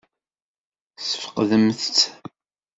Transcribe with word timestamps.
Tesfeqdemt-tt? 0.97 1.97